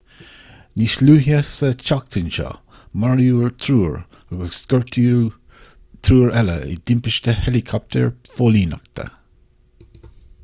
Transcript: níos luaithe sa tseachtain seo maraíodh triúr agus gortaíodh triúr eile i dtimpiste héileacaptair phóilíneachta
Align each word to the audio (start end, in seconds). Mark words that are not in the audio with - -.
níos 0.81 0.93
luaithe 1.07 1.39
sa 1.47 1.67
tseachtain 1.81 2.29
seo 2.37 2.53
maraíodh 3.03 3.51
triúr 3.65 3.99
agus 4.35 4.61
gortaíodh 4.73 5.35
triúr 6.07 6.33
eile 6.41 6.55
i 6.71 6.77
dtimpiste 6.87 7.35
héileacaptair 7.43 8.09
phóilíneachta 8.39 9.07